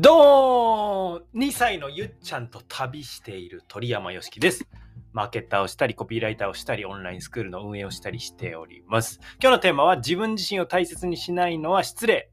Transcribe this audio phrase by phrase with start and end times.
[0.00, 4.64] どーん !2 歳のゆっちゃんと旅している鳥山よしきです。
[5.12, 9.18] マーケッターをしたり、コピーライターをしたり、オンラインスクールの運営をしたりしております。
[9.42, 12.30] 今日のテーマは自分自身を大切にしないのは失礼。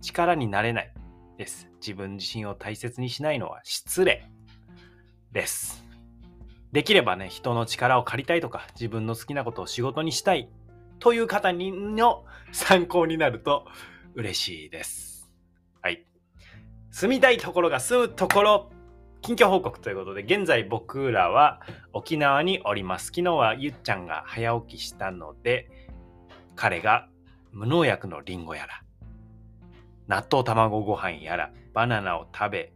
[0.00, 0.94] 力になれない
[1.36, 1.68] です。
[1.80, 4.30] 自分自身を大切にしないのは失礼
[5.32, 5.84] です。
[6.70, 10.48] できればね、人の力を借りたいとか、自分の好きなことを仕事にしたい
[11.00, 13.66] という方にの参考になると
[14.14, 15.15] 嬉しいです。
[16.96, 18.70] 住みたいところが住むところ、
[19.20, 21.60] 近況報告ということで、現在僕らは
[21.92, 23.08] 沖縄におります。
[23.08, 25.68] 昨日はゆっちゃんが早起きしたので、
[26.54, 27.06] 彼が
[27.52, 28.82] 無農薬のリンゴやら、
[30.06, 32.72] 納豆卵ご飯やら、バナナを食べ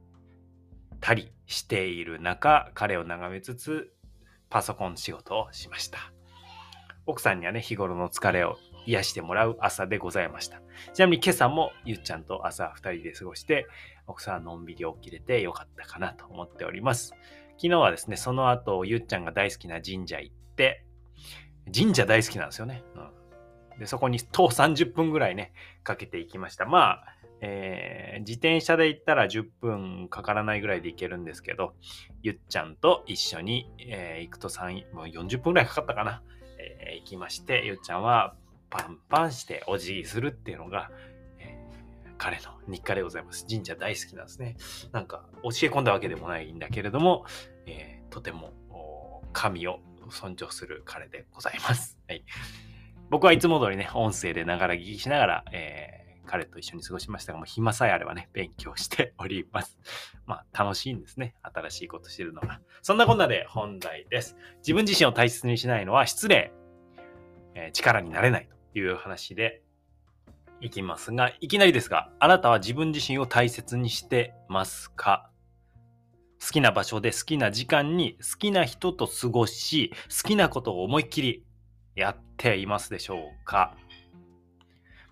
[1.00, 3.90] たりしている中、彼を眺めつつ、
[4.50, 5.98] パソコン仕事をしました。
[7.06, 10.60] 奥さんにはね、日頃の疲れを癒してもらう朝でございました。
[10.92, 13.66] ちなみに今朝もゆっちゃんと朝2人で過ごして、
[14.06, 17.14] 奥さんのんびり起きれてよかったかなと思っております。
[17.56, 20.84] 昨日はですね、その後、ゆっちゃんが大好きな神社行って、
[21.74, 22.82] 神社大好きなんですよね。
[23.72, 26.64] うん、でそこに徒歩30分ぐらいね、かけていきました。
[26.64, 27.04] まあ、
[27.42, 31.74] えー自転車で行ったら10分かからないぐらいで行けるんですけど、
[32.22, 36.22] ゆっちゃんと一緒に、えー行くと3、もう40分ぐらいかかったかな。
[36.58, 38.34] えー行きまして、ゆっちゃんは
[38.70, 40.90] パンパンしてお辞儀するっていうのが、
[41.38, 41.70] えー
[42.22, 43.46] 彼の日課でございます。
[43.48, 44.56] 神社大好きなんですね。
[44.92, 47.24] なんか教え込んだわけでもないんだけれども、
[47.66, 48.52] えーとても
[49.32, 51.96] 神を尊重する彼でございます。
[52.08, 52.24] はい、
[53.08, 59.80] 僕はいつも通りね、音声でながら聞きしながら、えー彼と一緒に過ごしましたが、もう暇さえあればね、勉強しております。
[60.26, 61.34] まあ、楽しいんですね。
[61.42, 62.60] 新しいことしてるのが。
[62.82, 64.36] そんなこんなで本題です。
[64.58, 66.52] 自分自身を大切にしないのは失礼。
[67.54, 69.62] えー力になれないという話で
[70.60, 75.30] いきますが、いきなりですが、あなたは自分自身を大切にしてますか？
[76.40, 81.44] 好きな場所で好きな時間に好きな人と過ごし、好きなことを思いっきり
[81.94, 83.74] やっていますでしょうか？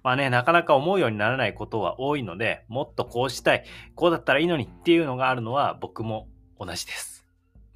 [0.03, 6.28] まあね、なかなか思うようにならないことは多いので、もっとこうしたい、こうだったらいいのにっていうのがあるのは僕も
[6.59, 7.27] 同じです。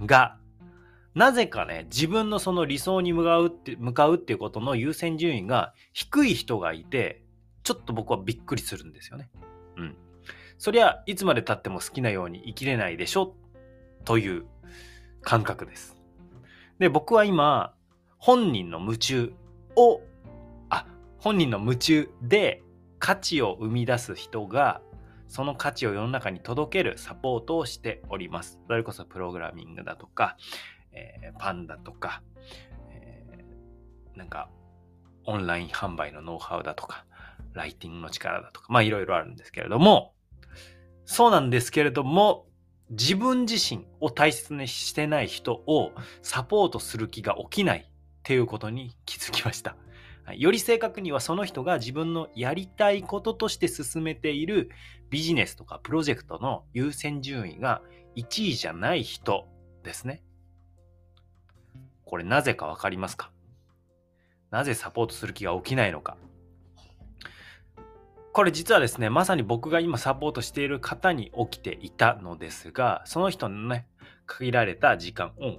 [0.00, 0.38] が、
[1.14, 7.22] なぜかね、自分のその理想に向かうって向かうっていうことの優先順位が低い人がいて、
[7.64, 9.30] ちょっと僕はびっくりするんですよね。
[9.76, 9.96] うん。
[10.58, 13.34] そりゃ、いつまで経っても好きなように生きれないでしょ
[14.04, 14.44] という
[15.20, 15.96] 感覚です。
[16.78, 17.74] で、僕は今、
[18.16, 19.32] 本人の夢中
[19.76, 20.00] を、
[20.70, 20.86] あ、
[21.18, 22.62] 本人の夢中で
[22.98, 24.80] 価値を生み出す人が、
[25.28, 28.60] その価値を世の中に届けるサポートをしております。
[28.66, 30.36] それこそプログラミングだとか、
[30.92, 32.22] えーパンダとか、
[32.90, 34.50] えーなんか、
[35.24, 37.06] オンライン販売のノウハウだとか、
[37.54, 40.14] ライティングの力だとか、まあいろいろあるんですけれども、
[41.04, 42.46] そうなんですけれども、
[42.90, 47.92] 自分自身を大切にしてない人をサポートする気が起きないっ
[48.22, 49.76] ていうことに気づきました。
[50.36, 54.70] より正確にはその人が自分のやりたいこととして進めている
[55.10, 57.82] ビジネスとかプロジェクトの優先順位が
[58.16, 59.48] 1位じゃない人
[59.82, 60.22] ですね。
[62.12, 63.30] これなぜかわかりますか？
[64.50, 66.18] なぜサポートする気が起きないのか？
[68.34, 73.86] これ実はですね、まさに僕が今サポートしている方に起きていたのですが、その人のね、
[74.26, 75.56] 限られた時間を、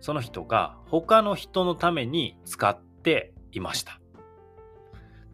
[0.00, 4.00] その人が他の人のために使っていました。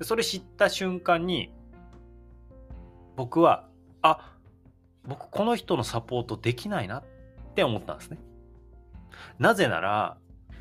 [0.02, 1.50] それ知った瞬間に、
[3.16, 3.66] 僕は、
[4.02, 4.36] あ、
[5.06, 7.04] 僕この人のサポートできないなっ
[7.54, 8.18] て思ったんですね。
[9.38, 10.18] なぜなら、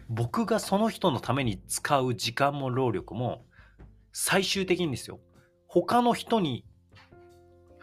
[0.10, 3.46] 僕がその人のために使う時間も労力も、
[4.14, 5.20] 最終的にですよ、
[5.68, 6.66] 他の人に、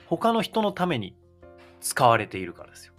[0.07, 1.17] 他の人のために
[1.81, 2.95] 使われているからですよ。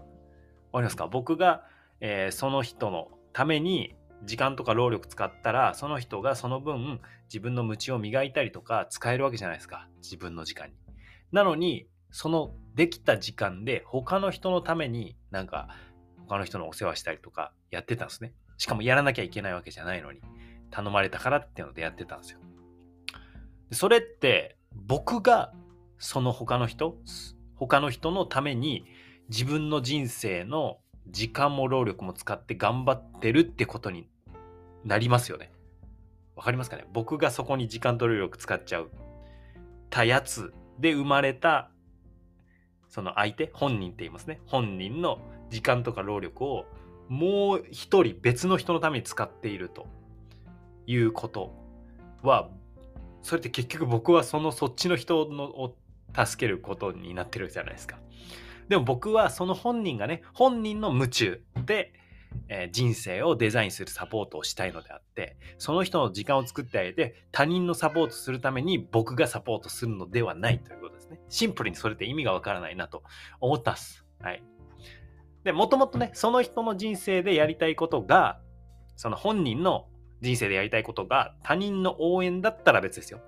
[0.72, 1.08] わかりますか？
[1.08, 1.64] 僕が、
[2.02, 9.88] えーその人のために時間とか労力使ったら、その人がその分自分の無知を磨いたりとか使えるわけじゃないですか。
[10.02, 10.76] 自分の時間に。
[11.32, 15.68] なのに、そのできた時間で他の人のためになんか
[16.28, 18.34] 他の人のお世話したりとかやってたんですね。
[18.58, 20.22] しかもやらなきゃいけないわけじゃないのに
[20.72, 22.40] 頼まれたからっていうのでやってたんですよ。
[23.70, 25.54] でそれって僕が
[25.98, 26.98] その他の人
[27.56, 28.86] 他の人のために
[29.30, 34.10] 自分の人生の時間も労力も使って頑張ってるってことに
[34.84, 35.52] なりますよね。
[36.36, 36.86] わかりますかね？
[36.92, 38.92] 僕がそこに時間と労力使っちゃう
[39.90, 41.70] たやつで生まれた
[42.90, 45.20] その相手本人って言いますね本人の
[45.50, 46.66] 時間とか労力を
[47.08, 49.88] もう一人別の人のために使っていると
[50.88, 51.54] いうこと
[52.24, 52.50] は
[53.22, 55.76] それって結局僕はそのそっちの人のを
[56.16, 57.98] 助けることになってるじゃないですか。
[58.70, 61.94] でも僕はその本人がね、本人の夢中で、
[62.50, 71.20] えー、人生をデザインするサポートをしたいのであって、その人の時間を作ってあげて、他人のサポートするために僕がサポートするのではないということですね。
[71.30, 73.04] シンプルにそれって意味がわからないなと
[73.40, 74.06] 思ったっす。
[74.20, 74.44] はい。
[75.46, 78.42] で、もともとね、その人の人生でやりたいことが、
[78.98, 79.88] その本人の
[80.22, 83.22] 人生でやりたいことが他人の応援だったら別ですよ。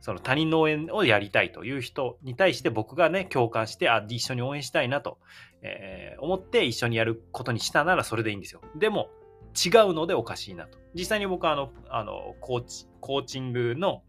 [0.00, 5.18] その他人の応援をやりたいという人に対して僕がね、共感して、あ、一緒に応援したいなと、
[5.62, 8.60] えー、思って一緒にやることにしたならそれでいいんですよ。
[8.76, 9.08] でも、
[9.54, 10.78] 違うのでおかしいなと。
[10.94, 14.02] 実際に僕はあの、あのコーチ、コーチングの、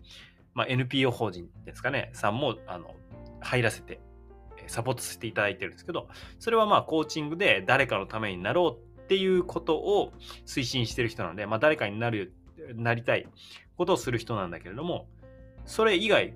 [0.55, 2.95] まあ、NPO 法人ですかね、さんも、あの、
[3.39, 3.99] 入らせて、
[4.69, 6.07] サポートさせていただいてるんですけど、
[6.39, 10.13] それはまあ、コーチングで誰かのためになろうっていうことを
[10.45, 12.33] 推進してる人なので、まあ、誰かになる、
[12.75, 13.27] なりたい
[13.77, 15.07] ことをする人なんだけれども、
[15.65, 16.33] それ以外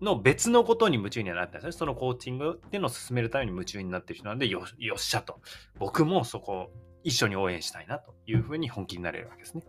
[0.00, 1.78] の別のことに夢中にはなってないですね。
[1.78, 5.40] そのコーチングっていうのを進めるために夢中になってる人なんで、よっしゃと。
[5.78, 6.70] 僕もそこを
[7.02, 9.64] 一緒に応援したいなというふうに本気になれるわけですね。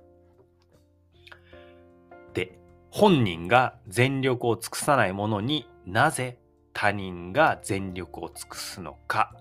[2.34, 2.60] で、
[2.92, 6.38] 本人が全力を尽くさないものになぜ
[6.77, 9.33] 他人が全力を尽くすのか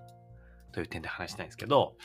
[0.71, 1.97] という点で話したいんですけど、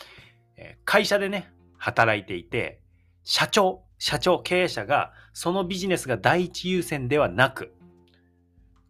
[0.58, 2.82] え会社でね、働いていて、
[3.24, 7.76] 社長、社長、経営者がそのビジネスが第一優先ではなく、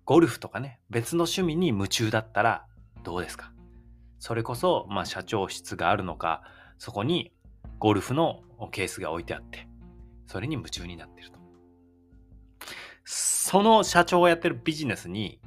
[0.06, 2.66] ゴルフとかね、別の趣味に夢中だったら
[3.04, 3.52] どうですか？
[4.18, 6.42] それこそ、まあ、社長室があるのか、
[6.78, 7.34] そこに
[7.80, 9.68] ゴルフのケースが置いてあって、
[10.26, 11.40] それに夢中になってると。
[13.04, 15.42] その社長がやってるビジネスに、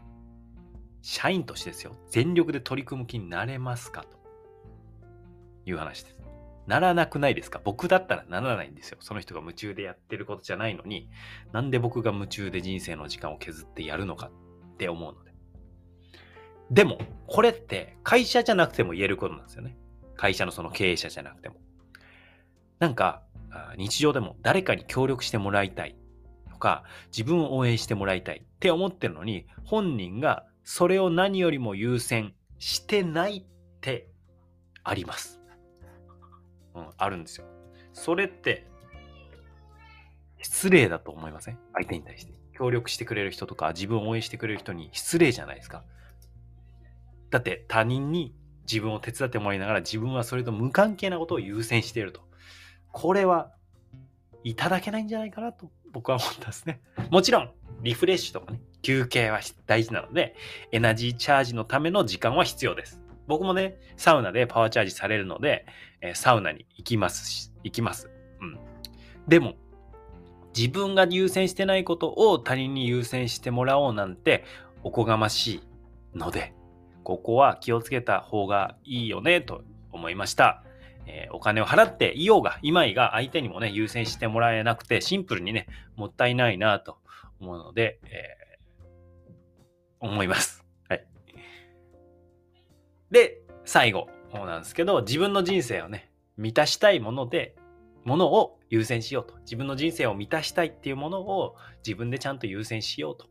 [1.02, 4.04] 社員としてですよ、全力で取り組む気になれますか？
[4.04, 4.16] と
[5.66, 6.16] いう話です。
[6.66, 7.60] ならなくないですか？
[7.62, 8.98] 僕だったらならないんですよ。
[9.00, 11.10] その人が夢中でやってることじゃないのに、
[11.52, 14.30] なんで僕が夢中で人生の時間を削ってやるのか
[14.74, 15.32] って思うので。
[16.70, 19.76] でも、これって会社じゃなくても言えることなんですよね。
[20.16, 21.56] 会社のその経営者じゃなくても。
[22.78, 23.24] なんか、
[23.76, 25.96] 日常でも誰かに協力してもらいたい
[26.48, 33.44] とか、自分を応援してもらいたいって思ってるのに、本人がそれを何よりも優先してないっ
[33.80, 34.08] て
[34.84, 35.40] あります。
[36.74, 37.46] うん、あるんですよ。
[37.92, 38.66] それって、
[40.40, 41.58] 失礼だと思いません？
[41.74, 42.32] 相手に対して。
[42.54, 45.84] 協力してくれる人とか、自分を応援してくれる人に失礼じゃないですか。
[47.30, 48.34] だって他人に
[48.70, 52.20] 自分を手伝ってもらいながら自分はそれと無関係なことを優先していると。
[52.92, 53.52] これは
[54.44, 56.80] いただけないんじゃないかなと僕は思ったんですね。
[57.10, 57.50] もちろん、
[57.82, 60.34] リフレッシュとかね、休憩は大事なので、
[60.70, 63.00] エナジーチャージのための時間は必要です。
[63.26, 65.64] 僕もね、サウナでパワーチャージされるので、
[66.00, 68.10] えサウナに行きますし、行きます。
[68.40, 68.58] うん。
[69.28, 69.54] でも、
[70.56, 74.44] 自分が優先してないことを他人に優先してもらおうなんて
[74.82, 75.62] おこがまし
[76.14, 76.52] いので、
[77.04, 79.62] ここは気をつけた方がいいよねと
[79.92, 80.62] 思いました。
[81.06, 86.98] えー、お金を払っていようが、いまいが相手にもね、優先してもらえなくて、シンプルにね、もったいないなと
[87.40, 88.41] 思うので、えー、
[90.02, 90.64] 思います。
[90.88, 91.06] はい。
[93.10, 97.54] で、最後なんですけど、自分の人生をね、満たしたいもので、
[98.04, 99.38] ものを優先しようと。
[99.40, 101.56] 自分の人生を満たしたいっていうものを
[101.86, 103.26] 自分でちゃんと優先しようと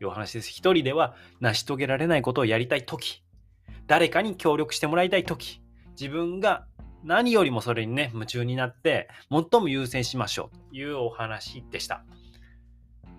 [0.00, 0.50] いうお話です。
[0.50, 3.24] 一人では成し遂げられないことをやりたいとき、
[3.86, 6.66] 誰かに協力してもらいたいとき、自分が
[7.02, 12.04] 何よりもそれにね、夢中になって、最も優先しましょうというお話でした。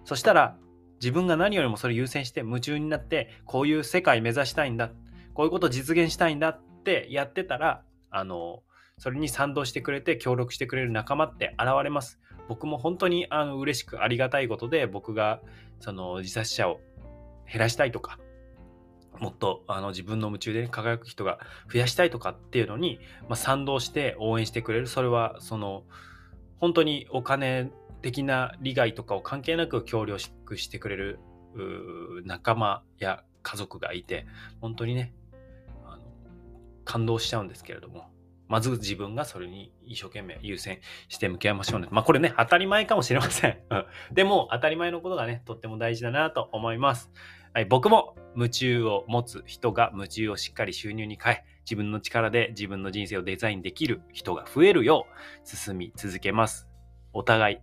[0.06, 0.58] そしたら、
[1.01, 4.91] 自分が何よりもそれ優先して夢中になって、こういう世界目指したいんだ。
[5.34, 8.62] こういうことを実現したいんだってやってたら、あの、
[8.98, 12.20] それに賛同してくれて協力してくれる仲間って現れます。
[12.48, 15.41] 僕も本当にあの嬉しくありがたいことで僕が
[15.79, 16.81] その自殺者を
[17.51, 18.20] 減らしたいとか、
[19.20, 21.39] もっとあの自分の夢中で、輝く人が
[21.72, 24.88] 増やしたいとかっていうのに、まあ、賛同して応援してくれる。
[24.88, 25.84] それはその
[26.60, 31.20] 本当にお金的な利害とかを関係なく協力してくれる
[32.25, 34.25] 仲間や家族がいて、
[34.60, 35.13] 本当にね、
[35.86, 36.03] あの
[36.86, 38.10] 感動しちゃうんですけれども、
[38.48, 41.88] まず自分がそれに一生懸命優先して向き合いましょうね。
[41.89, 43.58] まあこれね、当たり前かもしれません。
[44.12, 47.12] でも当たり前のことがね、とっても大事だなと思います。
[47.53, 56.67] はい、僕も夢中を持つ人が夢中をしっかり収入に変え、自分の力で自分の人生をデザインできる人が増えるよう進み続けます。
[57.13, 57.60] お互い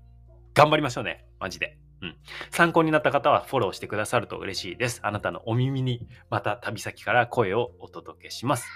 [0.59, 1.25] 頑張りましょうね。
[1.39, 1.79] マジで。
[2.03, 2.17] うん。
[2.51, 4.99] 参考になった方はフォローしてくださると嬉しいです。
[5.05, 8.67] あなたのお耳にまた旅先から声をお届けします。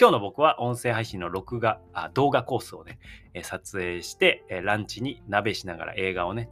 [0.00, 2.98] 今日の僕は音声配信の録画、あ動画コースをね、
[3.34, 6.48] え撮影して、えランチに鍋しながら映画をね、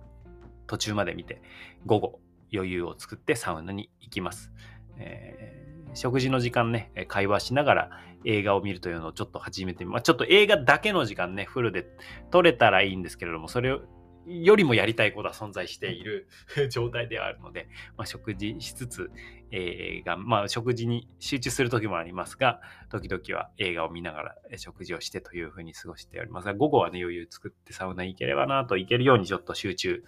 [0.67, 1.41] 途中まで見て、
[1.87, 2.21] 午後
[2.53, 4.53] 余裕を作ってサウナに行きます。
[4.99, 7.91] えー、食事の時間ね、会話しながら
[8.27, 11.87] 映画を見るというのをちょっと始めてみ、まあ、ちょっと映画だけの時間ね、フルで
[12.31, 13.81] 撮れたらいいんですけれども、それを
[14.27, 16.29] よりもやりたいことは存在している
[16.71, 19.11] 状態ではあるので、まあ、食事しつつ、
[19.53, 30.05] 映画、まあ、食事に集中する時もありますが、時々は映画を見ながら食事をしてというふうに過ごしておりますが、午後はね、余裕作ってサウナ行ければなと、行けるようにちょっと集中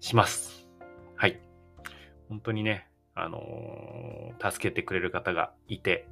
[0.00, 0.68] します。
[1.16, 1.40] はい。
[2.28, 6.08] 本当にね、あのー、助けてくれる方がいて、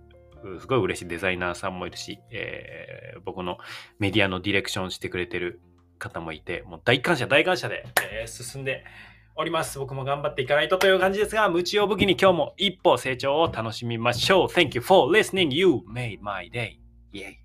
[0.60, 3.58] すごい嬉しいデザイナーさんもいるし、えー、僕の
[3.98, 5.60] メディアのディレクションしてくれてる
[5.98, 8.84] 方もいて、もう大感謝、大感謝で、えー、進んで
[9.36, 9.78] おります。
[9.78, 14.48] 僕も頑張っていかないとという感じですが、無知を武器に今日も一歩成長を楽しみましょう。
[14.48, 15.52] Thank you for listening.
[15.52, 16.78] You made my day.
[17.12, 17.44] Yay.